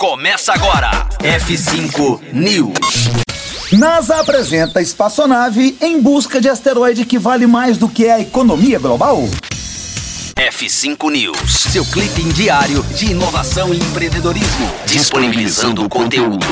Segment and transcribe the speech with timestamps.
[0.00, 1.06] Começa agora.
[1.18, 3.10] F5 News.
[3.70, 9.18] NASA apresenta espaçonave em busca de asteroide que vale mais do que a economia global.
[10.36, 16.46] F5 News, seu clipe diário de inovação e empreendedorismo, disponibilizando o conteúdo.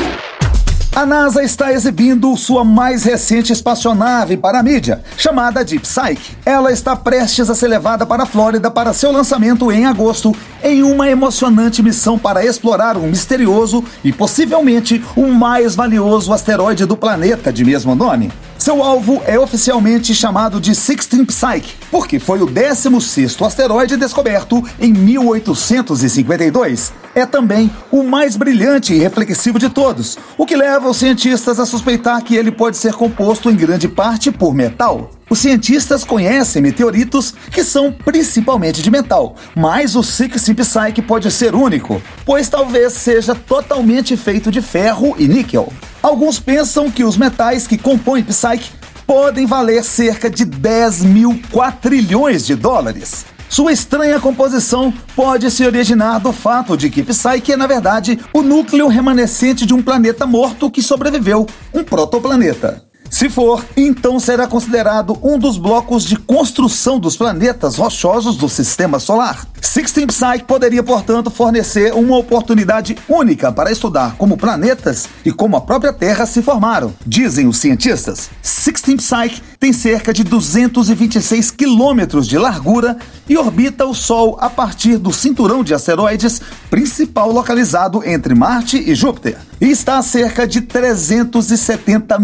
[0.98, 6.36] A NASA está exibindo sua mais recente espaçonave para a mídia, chamada Deep Psyche.
[6.44, 10.82] Ela está prestes a ser levada para a Flórida para seu lançamento em agosto, em
[10.82, 17.52] uma emocionante missão para explorar um misterioso e possivelmente o mais valioso asteroide do planeta
[17.52, 18.32] de mesmo nome.
[18.68, 24.92] Seu alvo é oficialmente chamado de Sixteen Psyche, porque foi o 16º asteroide descoberto em
[24.92, 26.92] 1852.
[27.14, 31.64] É também o mais brilhante e reflexivo de todos, o que leva os cientistas a
[31.64, 35.12] suspeitar que ele pode ser composto em grande parte por metal.
[35.30, 41.54] Os cientistas conhecem meteoritos que são principalmente de metal, mas o Sixteen Psyche pode ser
[41.54, 45.70] único, pois talvez seja totalmente feito de ferro e níquel.
[46.02, 48.73] Alguns pensam que os metais que compõem Psyche
[49.06, 53.26] podem valer cerca de 10 mil quatrilhões de dólares.
[53.51, 58.43] Sua estranha composição pode se originar do fato de que Psyche é, na verdade, o
[58.43, 62.87] núcleo remanescente de um planeta morto que sobreviveu, um protoplaneta.
[63.10, 68.98] Se for, então será considerado um dos blocos de construção dos planetas rochosos do sistema
[68.98, 69.47] solar.
[69.60, 75.60] Sixteen Psyche poderia, portanto, fornecer uma oportunidade única para estudar como planetas e como a
[75.60, 78.31] própria Terra se formaram, dizem os cientistas.
[78.42, 82.97] Sixteen Psyche tem cerca de 226 quilômetros de largura
[83.28, 88.94] e orbita o Sol a partir do cinturão de asteroides principal localizado entre Marte e
[88.94, 89.37] Júpiter.
[89.60, 92.19] E está a cerca de 370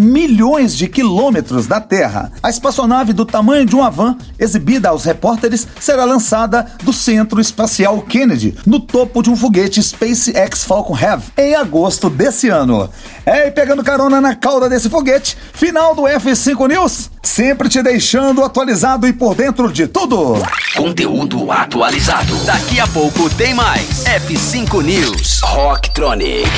[0.77, 2.33] de quilômetros da Terra.
[2.43, 8.01] A espaçonave do tamanho de uma van, exibida aos repórteres, será lançada do Centro Espacial
[8.03, 12.89] Kennedy, no topo de um foguete SpaceX Falcon Heavy, em agosto desse ano.
[13.27, 18.43] É, e pegando carona na cauda desse foguete, final do F5 News, sempre te deixando
[18.43, 20.37] atualizado e por dentro de tudo.
[20.77, 22.37] Conteúdo atualizado.
[22.45, 24.05] Daqui a pouco tem mais.
[24.05, 25.41] F5 News.
[25.43, 26.51] Rocktronic.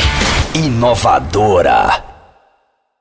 [0.55, 2.06] Inovadora.